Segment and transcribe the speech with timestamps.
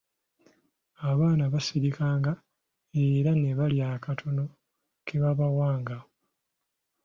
[1.09, 2.31] Abaana baasirikanga
[3.05, 4.45] era ne balya akatono
[5.05, 5.97] ke baabawanga.